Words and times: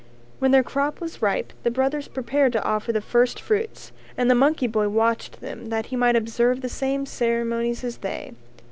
When 0.39 0.49
their 0.49 0.63
crop 0.63 0.99
was 0.99 1.21
ripe 1.21 1.53
the 1.61 1.69
brothers 1.69 2.07
prepared 2.07 2.53
to 2.53 2.63
offer 2.63 2.91
the 2.91 3.01
first 3.01 3.39
fruits 3.39 3.91
and 4.17 4.31
the 4.31 4.33
monkey 4.33 4.65
boy 4.65 4.89
watched 4.89 5.41
them 5.41 5.67
that 5.69 5.85
he 5.93 5.95
might 5.95 6.15
observe 6.15 6.61
the 6.61 6.69
same 6.69 7.05
ceremonies 7.05 7.83
as 7.83 7.97
they. 7.97 8.33